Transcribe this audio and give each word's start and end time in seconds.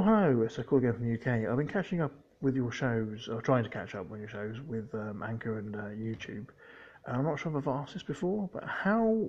Oh, 0.00 0.02
hello, 0.02 0.40
it's 0.40 0.56
a 0.56 0.64
call 0.64 0.78
again 0.78 0.94
from 0.94 1.06
the 1.06 1.12
UK. 1.12 1.46
I've 1.46 1.58
been 1.58 1.68
catching 1.68 2.00
up 2.00 2.10
with 2.40 2.56
your 2.56 2.72
shows, 2.72 3.28
or 3.30 3.42
trying 3.42 3.64
to 3.64 3.68
catch 3.68 3.94
up 3.94 4.08
with 4.08 4.18
your 4.20 4.30
shows 4.30 4.58
with 4.66 4.88
um, 4.94 5.22
Anchor 5.22 5.58
and 5.58 5.76
uh, 5.76 5.90
YouTube. 5.90 6.46
And 7.04 7.18
I'm 7.18 7.24
not 7.24 7.38
sure 7.38 7.52
if 7.52 7.58
I've 7.58 7.74
asked 7.74 7.92
this 7.92 8.02
before, 8.02 8.48
but 8.50 8.64
how 8.64 9.28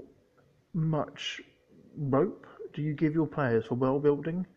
much 0.74 1.42
rope 1.98 2.48
do 2.74 2.82
you 2.82 2.94
give 2.94 3.14
your 3.14 3.28
players 3.28 3.66
for 3.66 3.76
world 3.76 4.02
building? 4.04 4.48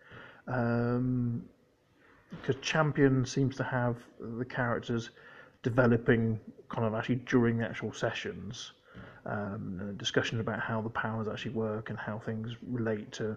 Because 0.46 0.98
um, 0.98 1.42
Champion 2.62 3.26
seems 3.26 3.56
to 3.56 3.64
have 3.64 3.96
the 4.20 4.44
characters 4.44 5.10
developing 5.64 6.38
kind 6.68 6.86
of 6.86 6.94
actually 6.94 7.16
during 7.26 7.58
the 7.58 7.64
actual 7.64 7.92
sessions. 7.92 8.70
Um, 9.26 9.96
discussion 9.96 10.38
about 10.38 10.60
how 10.60 10.80
the 10.80 10.90
powers 10.90 11.26
actually 11.26 11.54
work 11.54 11.90
and 11.90 11.98
how 11.98 12.20
things 12.20 12.54
relate 12.62 13.10
to 13.14 13.36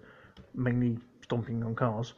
mainly 0.53 0.99
stomping 1.23 1.63
on 1.63 1.73
cars. 1.73 2.13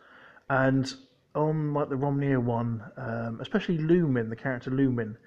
And 0.49 0.91
on 1.35 1.73
like 1.73 1.89
the 1.89 1.95
Romnia 1.95 2.39
one, 2.39 2.83
um, 2.97 3.39
especially 3.41 3.77
Lumen, 3.77 4.29
the 4.29 4.35
character 4.35 4.71
Lumen, 4.71 5.17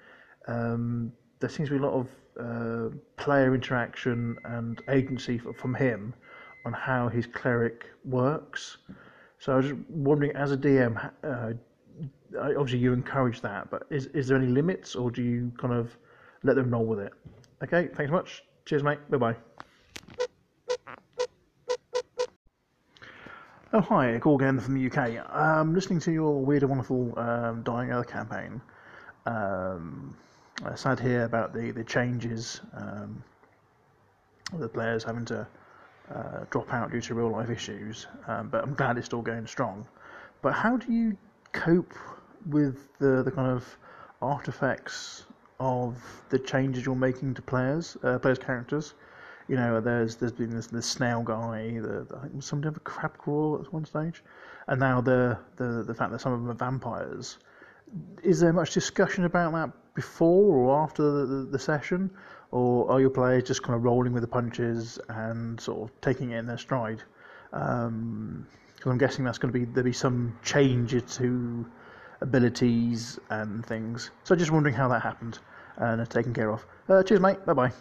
um, 0.47 1.11
there 1.39 1.49
seems 1.49 1.69
to 1.69 1.75
be 1.77 1.83
a 1.83 1.87
lot 1.87 1.93
of 1.93 2.07
uh, 2.39 2.95
player 3.17 3.53
interaction 3.53 4.37
and 4.45 4.81
agency 4.89 5.37
from 5.37 5.73
him 5.75 6.13
on 6.65 6.73
how 6.73 7.07
his 7.07 7.25
cleric 7.27 7.85
works. 8.05 8.77
So 9.39 9.53
I 9.53 9.55
was 9.57 9.73
wondering, 9.89 10.35
as 10.35 10.51
a 10.51 10.57
DM, 10.57 11.11
uh, 11.23 11.53
obviously 12.37 12.79
you 12.79 12.93
encourage 12.93 13.41
that, 13.41 13.69
but 13.69 13.83
is 13.89 14.07
is 14.07 14.27
there 14.27 14.37
any 14.37 14.47
limits, 14.47 14.95
or 14.95 15.11
do 15.11 15.21
you 15.21 15.51
kind 15.57 15.73
of 15.73 15.97
let 16.43 16.55
them 16.55 16.71
roll 16.71 16.85
with 16.85 16.99
it? 16.99 17.13
Okay, 17.63 17.89
thanks 17.95 18.11
much. 18.11 18.43
Cheers, 18.65 18.83
mate. 18.83 18.99
Bye 19.09 19.17
bye. 19.17 19.35
Oh, 23.75 23.81
hi, 23.81 24.19
call 24.19 24.35
again 24.35 24.59
from 24.59 24.75
the 24.75 24.85
UK. 24.85 25.35
Um, 25.35 25.73
listening 25.73 25.99
to 26.01 26.11
your 26.11 26.39
weird 26.45 26.61
and 26.61 26.69
wonderful 26.69 27.17
um, 27.17 27.63
Dying 27.63 27.91
Earth 27.91 28.07
campaign. 28.07 28.61
Um, 29.25 30.15
sad 30.75 30.99
here 30.99 31.23
about 31.23 31.55
the, 31.55 31.71
the 31.71 31.83
changes, 31.83 32.61
um, 32.75 33.23
the 34.59 34.69
players 34.69 35.03
having 35.03 35.25
to 35.25 35.47
uh, 36.13 36.45
drop 36.51 36.71
out 36.71 36.91
due 36.91 37.01
to 37.01 37.15
real 37.15 37.31
life 37.31 37.49
issues, 37.49 38.05
um, 38.27 38.49
but 38.49 38.63
I'm 38.63 38.75
glad 38.75 38.99
it's 38.99 39.07
still 39.07 39.23
going 39.23 39.47
strong. 39.47 39.87
But 40.43 40.53
how 40.53 40.77
do 40.77 40.93
you 40.93 41.17
cope 41.51 41.95
with 42.45 42.95
the, 42.99 43.23
the 43.23 43.31
kind 43.31 43.49
of 43.49 43.65
artifacts 44.21 45.25
of 45.59 45.97
the 46.29 46.37
changes 46.37 46.85
you're 46.85 46.93
making 46.93 47.33
to 47.33 47.41
players, 47.41 47.97
uh, 48.03 48.19
players' 48.19 48.37
characters? 48.37 48.93
You 49.47 49.55
know, 49.55 49.81
there's 49.81 50.15
there's 50.15 50.31
been 50.31 50.49
this, 50.49 50.85
snail 50.85 51.21
guy, 51.23 51.79
the, 51.79 52.07
I 52.17 52.27
think 52.27 52.43
some 52.43 52.63
of 52.63 52.77
a 52.77 52.79
crab 52.79 53.17
crawl 53.17 53.59
at 53.61 53.71
one 53.73 53.85
stage, 53.85 54.23
and 54.67 54.79
now 54.79 55.01
the, 55.01 55.37
the 55.57 55.83
the 55.83 55.93
fact 55.93 56.11
that 56.11 56.21
some 56.21 56.33
of 56.33 56.41
them 56.41 56.49
are 56.49 56.53
vampires. 56.53 57.37
Is 58.23 58.39
there 58.39 58.53
much 58.53 58.73
discussion 58.73 59.25
about 59.25 59.53
that 59.53 59.71
before 59.93 60.55
or 60.55 60.81
after 60.81 61.03
the, 61.03 61.25
the, 61.25 61.35
the 61.51 61.59
session, 61.59 62.09
or 62.51 62.89
are 62.89 62.99
your 62.99 63.09
players 63.09 63.43
just 63.43 63.61
kind 63.61 63.75
of 63.75 63.83
rolling 63.83 64.13
with 64.13 64.21
the 64.21 64.27
punches 64.27 64.99
and 65.09 65.59
sort 65.59 65.89
of 65.89 66.01
taking 66.01 66.31
it 66.31 66.37
in 66.37 66.47
their 66.47 66.57
stride? 66.57 67.03
Because 67.51 67.87
um, 67.87 68.47
I'm 68.85 68.97
guessing 68.97 69.25
that's 69.25 69.37
going 69.37 69.53
to 69.53 69.59
be 69.59 69.65
there'll 69.65 69.83
be 69.83 69.93
some 69.93 70.37
change 70.43 70.95
to 71.17 71.65
abilities 72.21 73.19
and 73.29 73.65
things. 73.65 74.11
So 74.23 74.35
just 74.35 74.51
wondering 74.51 74.75
how 74.75 74.87
that 74.87 75.01
happened 75.01 75.39
and 75.77 76.09
taken 76.09 76.33
care 76.33 76.51
of. 76.51 76.65
Uh, 76.89 77.03
cheers, 77.03 77.19
mate. 77.19 77.45
Bye 77.45 77.53
bye. 77.53 77.71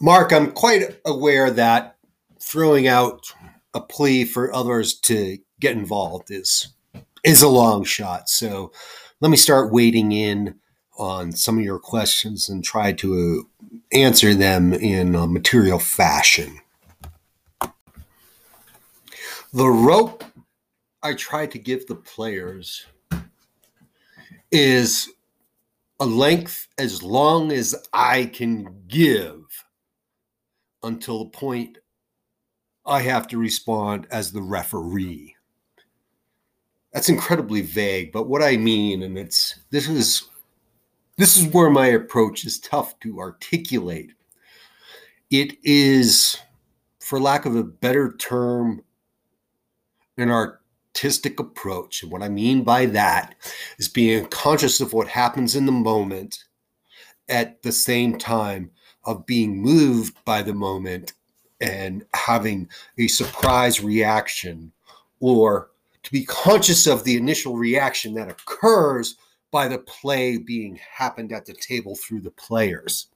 Mark, 0.00 0.30
I'm 0.30 0.52
quite 0.52 1.00
aware 1.06 1.50
that 1.50 1.96
throwing 2.38 2.86
out 2.86 3.32
a 3.72 3.80
plea 3.80 4.24
for 4.24 4.54
others 4.54 4.94
to 5.00 5.38
get 5.58 5.76
involved 5.76 6.30
is 6.30 6.68
is 7.24 7.42
a 7.42 7.48
long 7.48 7.82
shot. 7.82 8.28
So 8.28 8.72
let 9.20 9.30
me 9.30 9.36
start 9.36 9.72
wading 9.72 10.12
in 10.12 10.56
on 10.98 11.32
some 11.32 11.58
of 11.58 11.64
your 11.64 11.78
questions 11.78 12.48
and 12.48 12.62
try 12.62 12.92
to 12.92 13.46
uh, 13.62 13.76
answer 13.90 14.34
them 14.34 14.72
in 14.72 15.14
a 15.14 15.26
material 15.26 15.78
fashion. 15.78 16.60
The 19.52 19.68
rope 19.68 20.24
I 21.02 21.14
try 21.14 21.46
to 21.46 21.58
give 21.58 21.86
the 21.86 21.94
players 21.94 22.86
is 24.52 25.10
a 25.98 26.06
length 26.06 26.68
as 26.78 27.02
long 27.02 27.50
as 27.50 27.74
I 27.92 28.26
can 28.26 28.84
give 28.86 29.65
until 30.86 31.20
the 31.24 31.30
point 31.30 31.78
I 32.84 33.02
have 33.02 33.26
to 33.28 33.38
respond 33.38 34.06
as 34.10 34.32
the 34.32 34.42
referee. 34.42 35.34
That's 36.92 37.08
incredibly 37.08 37.60
vague, 37.60 38.12
but 38.12 38.28
what 38.28 38.42
I 38.42 38.56
mean, 38.56 39.02
and 39.02 39.18
it's 39.18 39.60
this 39.70 39.88
is 39.88 40.30
this 41.16 41.36
is 41.36 41.52
where 41.52 41.70
my 41.70 41.88
approach 41.88 42.44
is 42.44 42.60
tough 42.60 42.98
to 43.00 43.20
articulate. 43.20 44.12
It 45.30 45.56
is, 45.64 46.38
for 47.00 47.18
lack 47.18 47.46
of 47.46 47.56
a 47.56 47.64
better 47.64 48.12
term, 48.16 48.82
an 50.18 50.30
artistic 50.30 51.40
approach. 51.40 52.02
And 52.02 52.12
what 52.12 52.22
I 52.22 52.28
mean 52.28 52.62
by 52.62 52.86
that 52.86 53.34
is 53.78 53.88
being 53.88 54.26
conscious 54.26 54.80
of 54.80 54.92
what 54.92 55.08
happens 55.08 55.56
in 55.56 55.66
the 55.66 55.72
moment 55.72 56.44
at 57.28 57.62
the 57.62 57.72
same 57.72 58.18
time 58.18 58.70
of 59.06 59.24
being 59.26 59.60
moved 59.62 60.22
by 60.24 60.42
the 60.42 60.54
moment 60.54 61.12
and 61.60 62.04
having 62.14 62.68
a 62.98 63.08
surprise 63.08 63.82
reaction 63.82 64.72
or 65.20 65.70
to 66.02 66.12
be 66.12 66.24
conscious 66.24 66.86
of 66.86 67.04
the 67.04 67.16
initial 67.16 67.56
reaction 67.56 68.14
that 68.14 68.30
occurs 68.30 69.16
by 69.50 69.68
the 69.68 69.78
play 69.78 70.36
being 70.36 70.78
happened 70.90 71.32
at 71.32 71.46
the 71.46 71.54
table 71.54 71.96
through 71.96 72.20
the 72.20 72.30
players. 72.32 73.08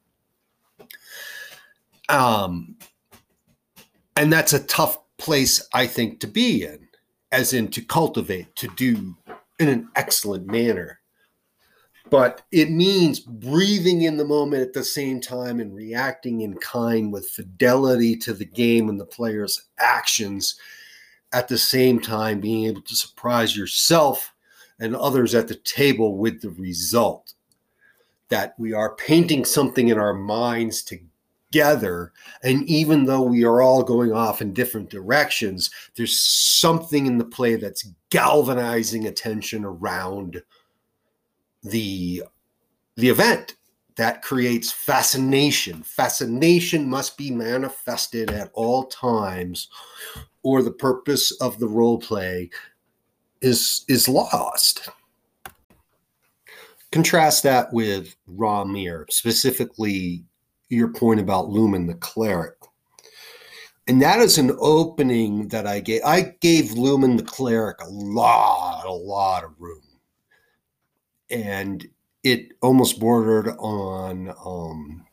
Um, 2.09 2.77
and 4.17 4.33
that's 4.33 4.53
a 4.53 4.65
tough 4.65 4.99
place, 5.19 5.67
I 5.73 5.87
think, 5.87 6.21
to 6.21 6.27
be 6.27 6.65
in, 6.65 6.89
as 7.31 7.53
in 7.53 7.69
to 7.69 7.83
cultivate, 7.83 8.55
to 8.57 8.69
do 8.69 9.17
in 9.59 9.69
an 9.69 9.89
excellent 9.95 10.47
manner 10.47 11.00
but 12.11 12.43
it 12.51 12.71
means 12.71 13.21
breathing 13.21 14.03
in 14.03 14.17
the 14.17 14.25
moment 14.25 14.63
at 14.63 14.73
the 14.73 14.85
same 14.85 15.21
time 15.21 15.61
and 15.61 15.75
reacting 15.75 16.41
in 16.41 16.55
kind 16.59 17.13
with 17.13 17.29
fidelity 17.29 18.17
to 18.17 18.35
the 18.35 18.45
game 18.45 18.89
and 18.89 19.01
the 19.01 19.07
player's 19.07 19.69
actions 19.79 20.59
at 21.33 21.47
the 21.47 21.59
same 21.59 22.01
time 22.01 22.41
being 22.41 22.67
able 22.67 22.83
to 22.83 22.97
surprise 22.97 23.57
yourself 23.57 24.33
and 24.81 24.97
others 24.97 25.35
at 25.35 25.47
the 25.47 25.55
table 25.55 26.17
with 26.17 26.41
the 26.43 26.51
result. 26.51 27.35
That 28.29 28.55
we 28.59 28.73
are 28.73 28.97
painting 28.97 29.45
something 29.45 29.89
in 29.89 29.99
our 29.99 30.15
minds 30.15 30.83
together 30.83 32.13
and 32.43 32.65
even 32.69 33.05
though 33.05 33.23
we 33.23 33.45
are 33.45 33.63
all 33.63 33.83
going 33.83 34.13
off 34.13 34.41
in 34.41 34.53
different 34.53 34.89
directions 34.89 35.69
there's 35.97 36.21
something 36.21 37.07
in 37.07 37.19
the 37.19 37.25
play 37.25 37.57
that's 37.57 37.89
galvanizing 38.11 39.09
attention 39.09 39.65
around 39.65 40.41
the 41.63 42.23
the 42.97 43.09
event 43.09 43.57
that 43.97 44.23
creates 44.23 44.73
fascination. 44.73 45.83
Fascination 45.83 46.89
must 46.89 47.19
be 47.19 47.31
manifested 47.31 48.31
at 48.31 48.51
all 48.55 48.85
times 48.85 49.69
or 50.43 50.63
the 50.63 50.71
purpose 50.71 51.33
of 51.41 51.59
the 51.59 51.69
role 51.69 51.99
play 51.99 52.51
is 53.43 53.85
is 53.89 54.09
lost. 54.09 54.89
Contrast 56.93 57.43
that 57.43 57.73
with 57.73 58.17
Romir 58.29 59.05
specifically 59.11 60.25
your 60.69 60.89
point 60.89 61.21
about 61.21 61.49
Lumen 61.49 61.87
the 61.87 61.95
cleric. 61.95 62.55
And 63.87 64.01
that 64.03 64.21
is 64.21 64.39
an 64.39 64.57
opening 64.61 65.49
that 65.49 65.67
i 65.67 65.81
gave 65.81 66.03
i 66.05 66.35
gave 66.41 66.73
Lumen 66.73 67.17
the 67.17 67.23
cleric 67.23 67.81
a 67.83 67.89
lot 67.89 68.87
a 68.87 68.93
lot 68.93 69.43
of 69.43 69.51
room 69.59 69.83
and 71.31 71.87
it 72.23 72.53
almost 72.61 73.01
bordered 73.01 73.49
on 73.59 74.35
um, 74.45 75.07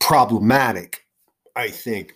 problematic, 0.00 1.06
I 1.54 1.68
think. 1.68 2.14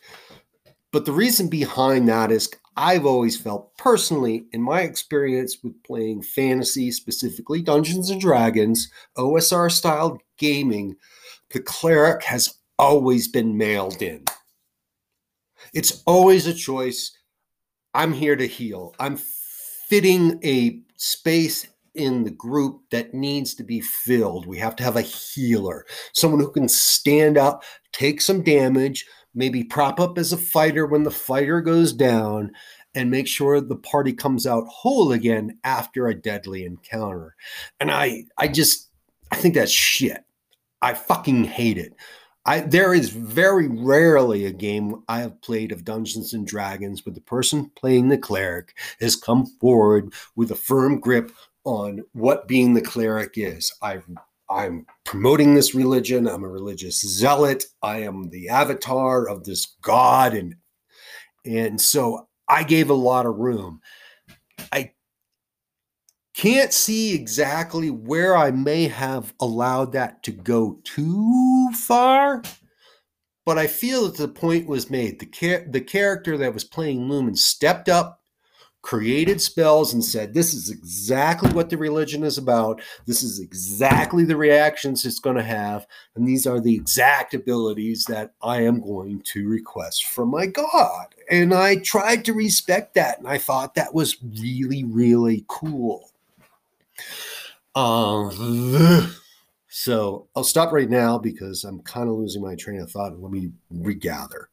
But 0.93 1.05
the 1.05 1.13
reason 1.13 1.49
behind 1.49 2.09
that 2.09 2.31
is 2.31 2.51
I've 2.77 3.05
always 3.05 3.37
felt 3.37 3.77
personally, 3.77 4.47
in 4.53 4.63
my 4.63 4.81
experience 4.81 5.59
with 5.63 5.83
playing 5.83 6.23
fantasy, 6.23 6.91
specifically 6.91 7.61
Dungeons 7.61 8.09
and 8.09 8.21
Dragons, 8.21 8.91
OSR 9.17 9.71
style 9.71 10.19
gaming, 10.39 10.97
the 11.51 11.61
cleric 11.61 12.23
has 12.25 12.55
always 12.79 13.29
been 13.29 13.59
mailed 13.59 14.01
in. 14.01 14.25
It's 15.75 16.03
always 16.07 16.47
a 16.47 16.55
choice. 16.55 17.17
I'm 17.95 18.13
here 18.13 18.37
to 18.37 18.47
heal. 18.47 18.95
I'm 18.99 19.19
fitting 19.19 20.41
a 20.43 20.81
space 20.97 21.67
in 21.95 22.25
the 22.25 22.31
group 22.31 22.83
that 22.91 23.15
needs 23.15 23.55
to 23.55 23.65
be 23.65 23.81
filled. 23.81 24.47
We 24.47 24.59
have 24.59 24.77
to 24.77 24.85
have 24.85 24.97
a 24.97 25.03
healer, 25.03 25.87
someone 26.13 26.41
who 26.41 26.51
can 26.51 26.69
stand 26.69 27.37
up, 27.37 27.65
take 27.93 28.21
some 28.21 28.43
damage, 28.43 29.07
maybe 29.35 29.65
prop 29.65 30.01
up 30.01 30.19
as 30.19 30.33
a 30.33 30.39
fighter 30.39 30.87
when 30.87 31.03
the 31.03 31.11
fighter 31.11 31.61
goes 31.61 31.93
down, 31.93 32.53
and 32.95 33.11
make 33.11 33.27
sure 33.27 33.61
the 33.61 33.77
party 33.77 34.13
comes 34.13 34.47
out 34.47 34.67
whole 34.67 35.13
again 35.13 35.59
after 35.65 36.07
a 36.07 36.15
deadly 36.15 36.65
encounter. 36.65 37.35
And 37.81 37.91
I 37.91 38.25
I 38.39 38.49
just 38.49 38.89
I 39.31 39.37
think 39.37 39.55
that's 39.55 39.73
shit. 39.73 40.25
I 40.83 40.95
fucking 40.95 41.45
hate 41.45 41.79
it. 41.79 41.95
I 42.45 42.61
there 42.61 42.93
is 42.93 43.11
very 43.11 43.69
rarely 43.69 44.45
a 44.45 44.53
game 44.53 45.03
I 45.09 45.21
have 45.21 45.41
played 45.43 45.73
of 45.73 45.85
Dungeons 45.85 46.35
and 46.35 46.47
Dragons 46.47 47.07
where 47.07 47.15
the 47.15 47.21
person 47.21 47.71
playing 47.77 48.09
the 48.09 48.19
cleric 48.19 48.77
has 49.01 49.17
come 49.17 49.47
forward 49.47 50.13
with 50.37 50.51
a 50.51 50.57
firm 50.57 51.01
grip 51.01 51.31
on 51.65 52.01
what 52.13 52.49
being 52.49 52.75
the 52.75 52.81
cleric 52.81 53.33
is. 53.37 53.73
I 53.83 54.01
I'm 54.51 54.87
promoting 55.05 55.55
this 55.55 55.75
religion. 55.75 56.29
I'm 56.29 56.45
a 56.45 56.49
religious 56.49 57.01
zealot. 57.01 57.65
I 57.83 57.99
am 58.03 58.29
the 58.31 58.49
avatar 58.51 59.29
of 59.29 59.45
this 59.45 59.77
god 59.83 60.35
and 60.35 60.57
and 61.45 61.81
so 61.81 62.29
I 62.49 62.63
gave 62.63 62.91
a 62.91 62.95
lot 62.95 63.27
of 63.27 63.37
room. 63.37 63.81
I 64.71 64.93
can't 66.35 66.73
see 66.73 67.15
exactly 67.15 67.91
where 67.91 68.37
I 68.37 68.51
may 68.51 68.89
have 68.89 69.35
allowed 69.41 69.93
that 69.93 70.23
to 70.25 70.33
go 70.33 70.81
too 70.85 71.71
far, 71.73 72.43
but 73.45 73.59
I 73.59 73.67
feel 73.67 74.05
that 74.07 74.17
the 74.17 74.29
point 74.29 74.67
was 74.67 74.91
made. 74.91 75.19
The 75.19 75.27
char- 75.27 75.67
the 75.69 75.81
character 75.81 76.39
that 76.39 76.55
was 76.55 76.65
playing 76.65 77.09
Lumen 77.09 77.35
stepped 77.37 77.89
up 77.89 78.22
created 78.83 79.41
spells 79.41 79.95
and 79.95 80.05
said, 80.05 80.35
This 80.35 80.53
is 80.53 80.69
exactly 80.69 81.51
what 81.53 81.71
the 81.71 81.79
religion 81.79 82.25
is 82.25 82.37
about. 82.37 82.83
This 83.07 83.23
is 83.23 83.41
exactly 83.41 84.25
the 84.25 84.37
reactions 84.37 85.07
it's 85.07 85.21
going 85.21 85.37
to 85.37 85.43
have. 85.43 85.87
And 86.15 86.27
these 86.27 86.47
are 86.47 86.61
the 86.61 86.75
exact 86.75 87.33
abilities 87.33 88.05
that 88.07 88.35
I 88.43 88.63
am 88.63 88.81
going 88.81 89.23
to 89.23 89.49
request 89.49 90.07
from 90.07 90.31
my 90.31 90.47
God. 90.47 91.15
And 91.31 91.55
I 91.55 91.77
tried 91.77 92.25
to 92.27 92.35
respect 92.35 92.95
that. 92.95 93.19
And 93.19 93.29
I 93.29 93.39
thought 93.39 93.75
that 93.77 93.95
was 93.95 94.17
really, 94.23 94.85
really 94.85 95.45
cool. 95.49 96.11
Uh, 97.75 99.09
so 99.69 100.27
I'll 100.37 100.45
stop 100.45 100.73
right 100.73 100.91
now 100.91 101.19
because 101.19 101.65
I'm 101.65 101.81
kind 101.83 102.09
of 102.09 102.17
losing 102.17 102.43
my 102.43 102.57
train 102.57 102.81
of 102.81 102.91
thought. 102.91 103.19
Let 103.19 103.33
me 103.33 103.53
regather. 103.71 104.49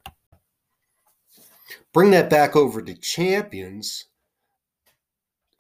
Bring 1.91 2.11
that 2.11 2.29
back 2.29 2.55
over 2.55 2.83
to 2.83 2.93
champions 2.93 4.05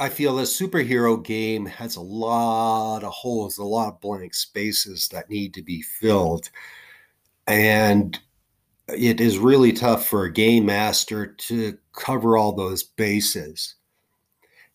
I 0.01 0.07
feel 0.07 0.35
this 0.35 0.57
superhero 0.57 1.21
game 1.21 1.65
has 1.65 1.97
a 1.97 2.01
lot 2.01 3.03
of 3.03 3.11
holes, 3.11 3.57
a 3.57 3.63
lot 3.63 3.89
of 3.89 4.01
blank 4.01 4.33
spaces 4.33 5.09
that 5.09 5.29
need 5.29 5.53
to 5.55 5.61
be 5.61 5.81
filled. 5.81 6.49
And 7.47 8.17
it 8.87 9.19
is 9.19 9.37
really 9.37 9.73
tough 9.73 10.07
for 10.07 10.23
a 10.23 10.31
game 10.31 10.65
master 10.65 11.27
to 11.27 11.77
cover 11.93 12.37
all 12.37 12.53
those 12.53 12.83
bases 12.83 13.75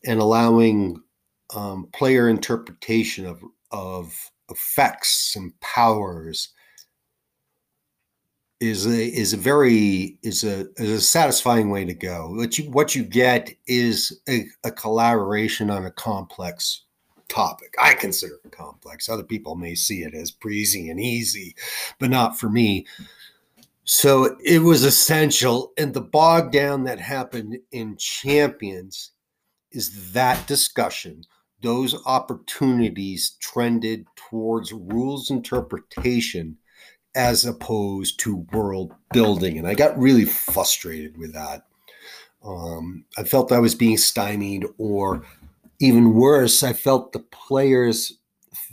and 0.04 0.20
allowing 0.20 1.00
um, 1.54 1.88
player 1.94 2.28
interpretation 2.28 3.24
of, 3.24 3.42
of 3.70 4.30
effects 4.50 5.36
and 5.36 5.58
powers 5.60 6.50
is 8.60 8.86
a 8.86 9.06
is 9.06 9.32
a 9.32 9.36
very 9.36 10.18
is 10.22 10.44
a 10.44 10.66
is 10.76 10.90
a 10.90 11.00
satisfying 11.00 11.70
way 11.70 11.84
to 11.84 11.94
go. 11.94 12.30
What 12.34 12.58
you 12.58 12.70
what 12.70 12.94
you 12.94 13.04
get 13.04 13.54
is 13.66 14.20
a, 14.28 14.44
a 14.64 14.70
collaboration 14.70 15.70
on 15.70 15.84
a 15.84 15.90
complex 15.90 16.82
topic. 17.28 17.74
I 17.82 17.94
consider 17.94 18.38
it 18.44 18.52
complex. 18.52 19.08
Other 19.08 19.22
people 19.22 19.56
may 19.56 19.74
see 19.74 20.02
it 20.02 20.14
as 20.14 20.30
breezy 20.30 20.88
and 20.88 21.00
easy, 21.00 21.54
but 21.98 22.10
not 22.10 22.38
for 22.38 22.48
me. 22.48 22.86
So 23.84 24.36
it 24.42 24.60
was 24.60 24.82
essential, 24.82 25.72
and 25.76 25.92
the 25.92 26.00
bog 26.00 26.52
down 26.52 26.84
that 26.84 27.00
happened 27.00 27.58
in 27.70 27.96
Champions 27.98 29.10
is 29.72 30.12
that 30.12 30.46
discussion. 30.46 31.24
Those 31.60 31.94
opportunities 32.06 33.36
trended 33.40 34.06
towards 34.16 34.72
rules 34.72 35.30
interpretation 35.30 36.56
as 37.14 37.44
opposed 37.44 38.18
to 38.20 38.46
world 38.52 38.92
building. 39.12 39.58
And 39.58 39.66
I 39.66 39.74
got 39.74 39.98
really 39.98 40.24
frustrated 40.24 41.16
with 41.16 41.32
that. 41.34 41.64
Um, 42.44 43.04
I 43.16 43.24
felt 43.24 43.52
I 43.52 43.58
was 43.58 43.74
being 43.74 43.96
stymied, 43.96 44.66
or 44.76 45.24
even 45.80 46.14
worse, 46.14 46.62
I 46.62 46.72
felt 46.72 47.12
the 47.12 47.20
players 47.20 48.12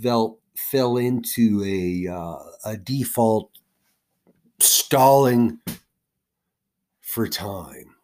felt 0.02 0.40
fell 0.56 0.98
into 0.98 1.64
a 1.66 2.12
uh, 2.12 2.38
a 2.66 2.78
default 2.78 3.50
stalling 4.60 5.60
for 7.02 7.28
time, 7.28 7.96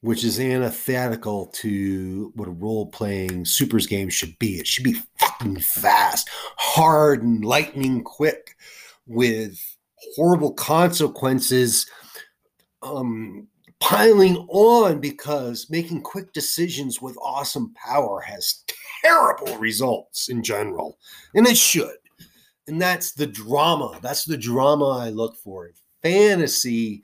which 0.00 0.24
is 0.24 0.40
antithetical 0.40 1.46
to 1.46 2.32
what 2.34 2.48
a 2.48 2.52
role 2.52 2.86
playing 2.86 3.44
supers 3.44 3.86
game 3.86 4.08
should 4.08 4.38
be. 4.38 4.58
It 4.58 4.66
should 4.66 4.84
be 4.84 4.96
fucking 5.18 5.60
fast, 5.60 6.30
hard, 6.56 7.22
and 7.22 7.44
lightning 7.44 8.02
quick 8.02 8.56
with 9.10 9.60
horrible 10.14 10.52
consequences 10.52 11.86
um, 12.82 13.48
piling 13.80 14.36
on 14.48 15.00
because 15.00 15.66
making 15.68 16.00
quick 16.00 16.32
decisions 16.32 17.02
with 17.02 17.16
awesome 17.20 17.74
power 17.74 18.20
has 18.20 18.64
terrible 19.02 19.58
results 19.58 20.28
in 20.28 20.42
general, 20.42 20.96
and 21.34 21.46
it 21.46 21.56
should. 21.56 21.96
And 22.68 22.80
that's 22.80 23.12
the 23.12 23.26
drama. 23.26 23.98
That's 24.00 24.24
the 24.24 24.36
drama 24.36 24.90
I 24.90 25.10
look 25.10 25.36
for. 25.36 25.66
In 25.66 25.74
fantasy, 26.02 27.02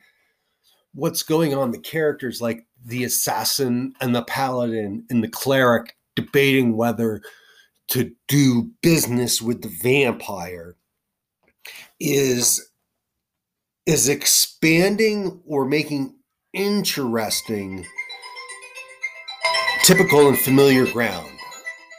what's 0.94 1.24
going 1.24 1.54
on, 1.54 1.72
the 1.72 1.80
characters 1.80 2.40
like 2.40 2.64
the 2.84 3.02
assassin 3.02 3.94
and 4.00 4.14
the 4.14 4.22
paladin 4.24 5.04
and 5.10 5.24
the 5.24 5.28
cleric 5.28 5.96
debating 6.14 6.76
whether 6.76 7.20
to 7.88 8.12
do 8.28 8.70
business 8.80 9.42
with 9.42 9.62
the 9.62 9.74
vampire 9.82 10.76
is 12.00 12.70
is 13.86 14.08
expanding 14.08 15.40
or 15.46 15.64
making 15.64 16.14
interesting 16.52 17.86
typical 19.84 20.28
and 20.28 20.38
familiar 20.38 20.90
ground 20.90 21.30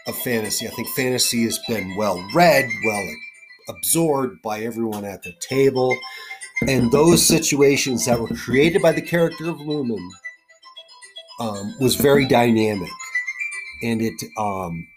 of 0.08 0.18
fantasy. 0.18 0.68
I 0.68 0.72
think 0.72 0.90
fantasy 0.90 1.44
has 1.46 1.58
been 1.70 1.96
well 1.96 2.22
read, 2.34 2.68
well 2.86 3.16
absorbed 3.70 4.42
by 4.42 4.62
everyone 4.62 5.06
at 5.06 5.24
the 5.24 5.34
table. 5.40 5.96
And 6.68 6.92
those 6.92 7.26
situations 7.26 8.06
that 8.06 8.20
were 8.20 8.28
created 8.28 8.82
by 8.82 8.92
the 8.92 9.02
character 9.02 9.50
of 9.50 9.60
Lumen 9.62 10.10
um, 11.40 11.76
was 11.80 11.96
very 11.96 12.26
dynamic. 12.26 12.90
And 13.84 14.02
it 14.02 14.22
um, 14.38 14.88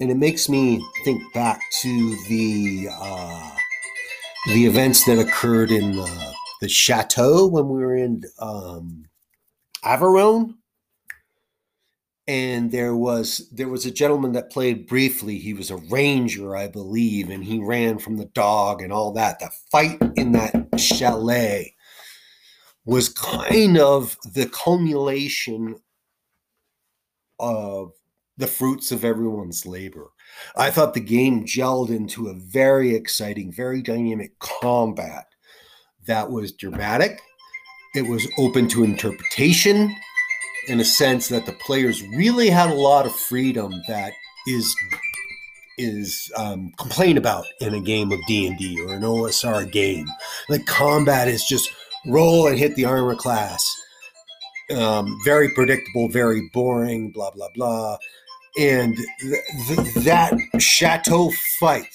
and 0.00 0.10
it 0.10 0.16
makes 0.16 0.48
me 0.48 0.84
think 1.04 1.22
back 1.34 1.60
to 1.82 2.16
the 2.28 2.88
uh, 2.90 3.56
the 4.46 4.66
events 4.66 5.04
that 5.04 5.18
occurred 5.18 5.70
in 5.70 5.96
the, 5.96 6.34
the 6.60 6.68
chateau 6.68 7.46
when 7.46 7.68
we 7.68 7.80
were 7.80 7.96
in 7.96 8.22
um. 8.38 9.06
And 12.26 12.72
there 12.72 12.96
was 12.96 13.50
there 13.52 13.68
was 13.68 13.84
a 13.84 13.90
gentleman 13.90 14.32
that 14.32 14.50
played 14.50 14.86
briefly. 14.86 15.38
He 15.38 15.52
was 15.52 15.70
a 15.70 15.76
ranger, 15.76 16.56
I 16.56 16.68
believe, 16.68 17.28
and 17.28 17.44
he 17.44 17.60
ran 17.60 17.98
from 17.98 18.16
the 18.16 18.24
dog 18.26 18.80
and 18.80 18.90
all 18.92 19.12
that. 19.12 19.38
The 19.38 19.50
fight 19.70 20.00
in 20.16 20.32
that 20.32 20.80
chalet 20.80 21.74
was 22.86 23.10
kind 23.10 23.76
of 23.78 24.16
the 24.32 24.46
culmination 24.46 25.76
of 27.38 27.92
the 28.38 28.46
fruits 28.46 28.90
of 28.90 29.04
everyone's 29.04 29.66
labor. 29.66 30.08
I 30.56 30.70
thought 30.70 30.94
the 30.94 31.00
game 31.00 31.44
gelled 31.44 31.90
into 31.90 32.28
a 32.28 32.34
very 32.34 32.94
exciting, 32.94 33.52
very 33.52 33.82
dynamic 33.82 34.38
combat 34.38 35.26
that 36.06 36.30
was 36.30 36.52
dramatic. 36.52 37.20
It 37.94 38.02
was 38.02 38.26
open 38.38 38.68
to 38.68 38.84
interpretation 38.84 39.94
in 40.68 40.80
a 40.80 40.84
sense 40.84 41.28
that 41.28 41.46
the 41.46 41.52
players 41.52 42.02
really 42.16 42.50
had 42.50 42.70
a 42.70 42.74
lot 42.74 43.06
of 43.06 43.14
freedom 43.14 43.72
that 43.88 44.12
is 44.46 44.74
is 45.76 46.30
um, 46.36 46.72
complained 46.78 47.18
about 47.18 47.44
in 47.60 47.74
a 47.74 47.80
game 47.80 48.12
of 48.12 48.20
D&D 48.28 48.80
or 48.82 48.94
an 48.94 49.02
OSR 49.02 49.70
game. 49.72 50.06
Like 50.48 50.64
combat 50.66 51.26
is 51.26 51.44
just 51.44 51.68
roll 52.06 52.46
and 52.46 52.56
hit 52.56 52.76
the 52.76 52.84
armor 52.84 53.16
class. 53.16 53.68
Um, 54.76 55.18
very 55.24 55.50
predictable, 55.52 56.08
very 56.08 56.48
boring, 56.52 57.10
blah, 57.10 57.32
blah, 57.32 57.48
blah 57.56 57.98
and 58.58 58.96
th- 59.20 59.40
th- 59.68 59.94
that 60.04 60.34
chateau 60.58 61.30
fight 61.58 61.92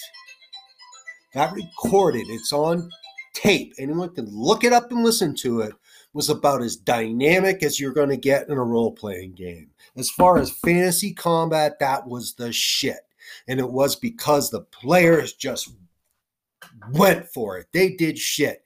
that 1.34 1.54
recorded. 1.54 2.26
It's 2.30 2.54
on 2.54 2.90
tape. 3.34 3.74
Anyone 3.78 4.14
can 4.14 4.26
look 4.32 4.64
it 4.64 4.74
up 4.74 4.92
and 4.92 5.04
listen 5.04 5.36
to 5.36 5.62
it. 5.62 5.74
Was 6.12 6.30
about 6.30 6.64
as 6.64 6.76
dynamic 6.76 7.62
as 7.62 7.80
you're 7.80 7.94
going 7.94 8.10
to 8.10 8.18
get 8.18 8.50
in 8.50 8.58
a 8.58 8.64
role-playing 8.64 9.34
game. 9.34 9.70
As 9.96 10.10
far 10.10 10.40
as 10.40 10.50
fantasy 10.50 11.14
combat 11.14 11.78
that 11.80 12.08
was 12.08 12.34
the 12.34 12.52
shit. 12.52 13.02
And 13.48 13.60
it 13.60 13.70
was 13.70 13.96
because 13.96 14.50
the 14.50 14.62
players 14.62 15.34
just 15.34 15.72
went 16.92 17.28
for 17.28 17.60
it. 17.60 17.68
They 17.74 17.92
did 17.92 18.18
shit. 18.18 18.64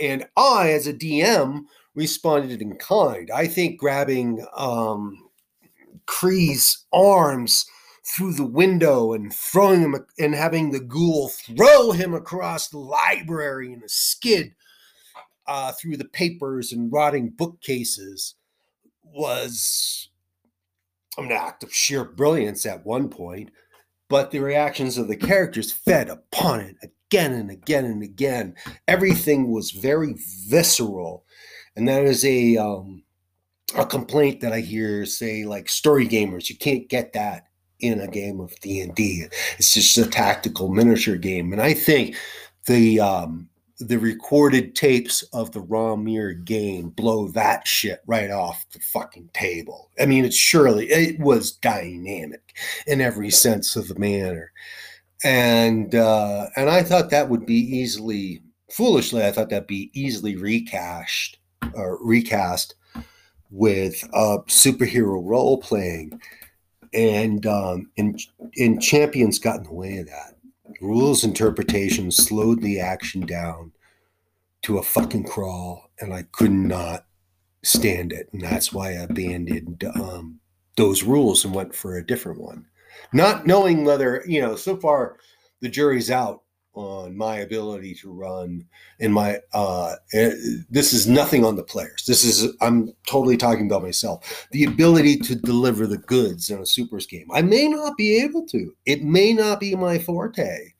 And 0.00 0.24
I, 0.36 0.70
as 0.70 0.86
a 0.86 0.94
DM, 0.94 1.62
responded 1.96 2.62
in 2.62 2.76
kind. 2.76 3.30
I 3.32 3.48
think 3.48 3.80
grabbing 3.80 4.46
um, 4.56 5.23
Kree's 6.06 6.84
arms 6.92 7.66
through 8.06 8.34
the 8.34 8.46
window 8.46 9.12
and 9.12 9.32
throwing 9.32 9.80
him 9.80 9.96
and 10.18 10.34
having 10.34 10.70
the 10.70 10.80
ghoul 10.80 11.28
throw 11.28 11.92
him 11.92 12.14
across 12.14 12.68
the 12.68 12.78
library 12.78 13.72
in 13.72 13.82
a 13.82 13.88
skid 13.88 14.54
uh, 15.46 15.72
through 15.72 15.96
the 15.96 16.04
papers 16.04 16.72
and 16.72 16.92
rotting 16.92 17.30
bookcases 17.30 18.34
was 19.02 20.08
an 21.16 21.30
act 21.32 21.62
of 21.62 21.72
sheer 21.72 22.04
brilliance 22.04 22.66
at 22.66 22.84
one 22.84 23.08
point, 23.08 23.50
but 24.08 24.30
the 24.30 24.40
reactions 24.40 24.98
of 24.98 25.08
the 25.08 25.16
characters 25.16 25.72
fed 25.72 26.08
upon 26.08 26.60
it 26.60 26.76
again 26.82 27.32
and 27.32 27.50
again 27.50 27.84
and 27.84 28.02
again. 28.02 28.54
Everything 28.88 29.50
was 29.50 29.70
very 29.70 30.14
visceral, 30.48 31.24
and 31.76 31.88
that 31.88 32.04
is 32.04 32.24
a 32.24 32.56
um, 32.56 33.04
a 33.76 33.86
complaint 33.86 34.40
that 34.40 34.52
I 34.52 34.60
hear 34.60 35.06
say 35.06 35.44
like 35.44 35.68
story 35.68 36.06
gamers. 36.06 36.48
You 36.48 36.56
can't 36.56 36.88
get 36.88 37.12
that 37.14 37.48
in 37.80 38.00
a 38.00 38.08
game 38.08 38.40
of 38.40 38.58
D 38.60 38.80
and 38.80 38.94
D. 38.94 39.26
It's 39.58 39.74
just 39.74 39.98
a 39.98 40.06
tactical 40.06 40.68
miniature 40.68 41.16
game, 41.16 41.52
and 41.52 41.60
I 41.60 41.74
think 41.74 42.16
the 42.66 43.00
um, 43.00 43.48
the 43.78 43.98
recorded 43.98 44.74
tapes 44.74 45.22
of 45.32 45.50
the 45.52 45.62
Ramir 45.62 46.44
game 46.44 46.90
blow 46.90 47.28
that 47.28 47.66
shit 47.66 48.00
right 48.06 48.30
off 48.30 48.64
the 48.72 48.78
fucking 48.78 49.30
table. 49.34 49.90
I 50.00 50.06
mean, 50.06 50.24
it's 50.24 50.36
surely 50.36 50.86
it 50.90 51.18
was 51.18 51.52
dynamic 51.52 52.56
in 52.86 53.00
every 53.00 53.30
sense 53.30 53.76
of 53.76 53.88
the 53.88 53.98
manner, 53.98 54.52
and 55.24 55.94
uh, 55.94 56.48
and 56.56 56.70
I 56.70 56.82
thought 56.82 57.10
that 57.10 57.28
would 57.28 57.46
be 57.46 57.58
easily, 57.58 58.42
foolishly, 58.70 59.24
I 59.24 59.32
thought 59.32 59.50
that'd 59.50 59.66
be 59.66 59.90
easily 59.94 60.36
recast 60.36 61.38
or 61.74 61.98
recast 62.04 62.76
with 63.54 64.02
uh, 64.12 64.38
superhero 64.48 65.20
role 65.22 65.58
playing, 65.58 66.20
and 66.92 67.46
um, 67.46 67.90
and 67.96 68.20
and 68.56 68.82
champions 68.82 69.38
got 69.38 69.58
in 69.58 69.64
the 69.64 69.72
way 69.72 69.98
of 69.98 70.06
that 70.06 70.34
rules 70.80 71.24
interpretation 71.24 72.10
slowed 72.10 72.60
the 72.60 72.80
action 72.80 73.22
down 73.22 73.72
to 74.62 74.78
a 74.78 74.82
fucking 74.82 75.24
crawl, 75.24 75.90
and 76.00 76.14
I 76.14 76.24
could 76.32 76.50
not 76.50 77.06
stand 77.62 78.12
it. 78.12 78.28
And 78.32 78.42
that's 78.42 78.72
why 78.72 78.90
I 78.90 79.02
abandoned 79.02 79.84
um, 79.94 80.40
those 80.76 81.02
rules 81.02 81.44
and 81.44 81.54
went 81.54 81.74
for 81.74 81.96
a 81.96 82.06
different 82.06 82.40
one. 82.40 82.66
Not 83.12 83.46
knowing 83.46 83.84
whether, 83.84 84.22
you 84.26 84.40
know, 84.40 84.56
so 84.56 84.76
far 84.76 85.18
the 85.60 85.68
jury's 85.68 86.10
out 86.10 86.42
on 86.74 87.16
my 87.16 87.36
ability 87.38 87.94
to 87.94 88.12
run 88.12 88.64
in 88.98 89.12
my 89.12 89.38
uh 89.52 89.94
eh, 90.12 90.32
this 90.68 90.92
is 90.92 91.06
nothing 91.06 91.44
on 91.44 91.56
the 91.56 91.62
players. 91.62 92.04
This 92.06 92.24
is 92.24 92.52
i'm 92.60 92.92
totally 93.06 93.36
talking 93.36 93.66
about 93.66 93.82
myself. 93.82 94.46
The 94.50 94.64
ability 94.64 95.18
to 95.18 95.34
deliver 95.34 95.86
the 95.86 95.98
goods 95.98 96.50
in 96.50 96.60
a 96.60 96.66
supers 96.66 97.06
game. 97.06 97.28
I 97.32 97.42
may 97.42 97.68
not 97.68 97.96
be 97.96 98.16
able 98.22 98.46
to. 98.46 98.74
It 98.86 99.04
may 99.04 99.32
not 99.32 99.60
be 99.60 99.74
my 99.74 99.98
forte. 99.98 100.72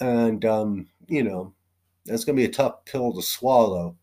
And 0.00 0.44
um 0.44 0.86
you 1.08 1.22
know 1.22 1.54
that's 2.04 2.24
going 2.24 2.36
to 2.36 2.40
be 2.40 2.48
a 2.48 2.52
tough 2.52 2.84
pill 2.84 3.12
to 3.14 3.22
swallow. 3.22 3.96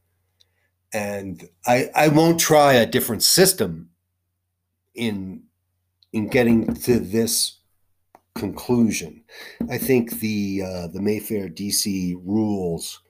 And 0.93 1.48
i 1.67 1.89
i 1.96 2.08
won't 2.08 2.39
try 2.39 2.74
a 2.74 2.86
different 2.86 3.24
system 3.24 3.89
in 4.96 5.43
in 6.12 6.27
getting 6.27 6.74
to 6.74 7.00
this 7.00 7.60
conclusion. 8.35 9.23
I 9.69 9.77
think 9.77 10.19
the 10.19 10.63
uh, 10.63 10.87
the 10.87 11.01
Mayfair 11.01 11.49
DC 11.49 12.15
rules 12.23 13.01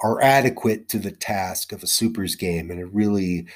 are 0.00 0.20
adequate 0.22 0.88
to 0.88 0.98
the 0.98 1.10
task 1.10 1.72
of 1.72 1.82
a 1.82 1.86
supers 1.86 2.34
game, 2.34 2.70
and 2.70 2.80
it 2.80 2.92
really 2.92 3.46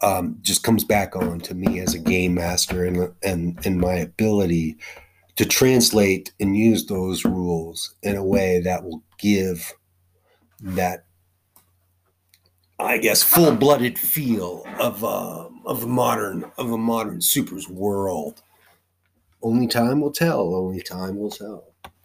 um, 0.00 0.38
just 0.42 0.62
comes 0.62 0.84
back 0.84 1.16
on 1.16 1.40
to 1.40 1.54
me 1.54 1.80
as 1.80 1.94
a 1.94 1.98
game 1.98 2.34
master 2.34 2.84
and 2.84 3.12
and 3.22 3.58
and 3.64 3.80
my 3.80 3.94
ability 3.94 4.76
to 5.36 5.44
translate 5.44 6.32
and 6.38 6.56
use 6.56 6.86
those 6.86 7.24
rules 7.24 7.94
in 8.02 8.16
a 8.16 8.24
way 8.24 8.60
that 8.60 8.84
will 8.84 9.02
give 9.18 9.72
that 10.60 11.04
I 12.78 12.98
guess 12.98 13.22
full-blooded 13.22 13.98
feel 13.98 14.64
of 14.80 15.04
uh, 15.04 15.48
of 15.64 15.84
a 15.84 15.86
modern 15.86 16.50
of 16.58 16.70
a 16.72 16.78
modern 16.78 17.20
supers 17.20 17.68
world. 17.68 18.42
Only 19.44 19.68
time 19.68 20.00
will 20.00 20.10
tell. 20.10 20.56
Only 20.56 20.82
time 20.82 21.18
will 21.18 21.30
tell. 21.30 21.73